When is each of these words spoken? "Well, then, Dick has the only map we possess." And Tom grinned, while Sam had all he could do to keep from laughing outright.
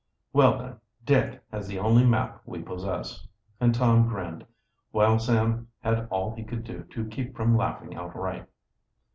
"Well, 0.33 0.57
then, 0.57 0.77
Dick 1.05 1.43
has 1.51 1.67
the 1.67 1.77
only 1.77 2.03
map 2.03 2.41
we 2.47 2.63
possess." 2.63 3.27
And 3.59 3.71
Tom 3.75 4.07
grinned, 4.07 4.47
while 4.89 5.19
Sam 5.19 5.67
had 5.79 6.07
all 6.09 6.33
he 6.33 6.43
could 6.43 6.63
do 6.63 6.85
to 6.89 7.05
keep 7.05 7.35
from 7.37 7.55
laughing 7.55 7.93
outright. 7.95 8.47